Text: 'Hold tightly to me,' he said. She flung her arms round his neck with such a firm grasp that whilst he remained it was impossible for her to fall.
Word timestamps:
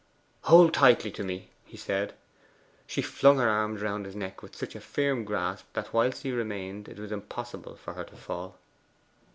'Hold 0.45 0.73
tightly 0.73 1.11
to 1.11 1.23
me,' 1.23 1.51
he 1.63 1.77
said. 1.77 2.15
She 2.87 3.03
flung 3.03 3.37
her 3.37 3.47
arms 3.47 3.83
round 3.83 4.07
his 4.07 4.15
neck 4.15 4.41
with 4.41 4.55
such 4.55 4.73
a 4.73 4.81
firm 4.81 5.23
grasp 5.23 5.67
that 5.73 5.93
whilst 5.93 6.23
he 6.23 6.31
remained 6.31 6.89
it 6.89 6.97
was 6.97 7.11
impossible 7.11 7.75
for 7.75 7.93
her 7.93 8.05
to 8.05 8.15
fall. 8.15 8.57